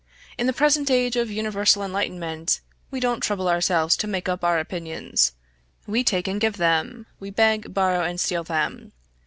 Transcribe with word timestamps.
In 0.35 0.47
the 0.47 0.51
present 0.51 0.89
age 0.89 1.15
of 1.15 1.29
universal 1.29 1.83
enlightenment, 1.83 2.61
we 2.89 2.99
don't 2.99 3.19
trouble 3.21 3.47
ourselves 3.47 3.95
to 3.97 4.07
make 4.07 4.27
up 4.27 4.43
our 4.43 4.57
opinions 4.57 5.33
we 5.85 6.03
take 6.03 6.27
and 6.27 6.41
give 6.41 6.57
them, 6.57 7.05
we 7.19 7.29
beg, 7.29 7.71
borrow, 7.71 8.03
and 8.03 8.19
steal 8.19 8.43
them. 8.43 8.93